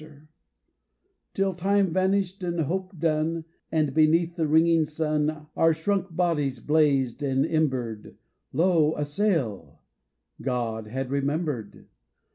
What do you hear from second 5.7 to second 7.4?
shrunk bodies blazed